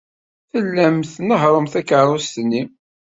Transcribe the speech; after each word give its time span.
Tellamt 0.49 1.11
tnehhṛemt 1.15 1.73
takeṛṛust-nni. 1.77 2.63